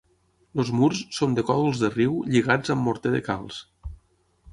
Els 0.61 0.69
murs 0.77 1.01
són 1.17 1.35
de 1.39 1.43
còdols 1.49 1.81
de 1.83 1.91
riu 1.97 2.15
lligats 2.31 2.73
amb 2.77 2.87
morter 2.87 3.13
de 3.17 3.21
calç. 3.29 3.61